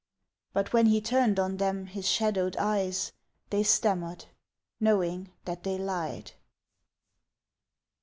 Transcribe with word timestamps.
But 0.51 0.73
when 0.73 0.87
he 0.87 0.99
turned 0.99 1.39
on 1.39 1.57
them 1.57 1.85
His 1.85 2.07
shadowed 2.09 2.57
eyes 2.57 3.11
They 3.51 3.61
stammered 3.61 4.25
Knowing 4.79 5.29
that 5.45 5.61
they 5.61 5.77
lied! 5.77 6.31